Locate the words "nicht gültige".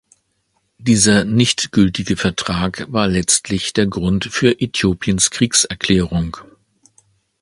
1.25-2.15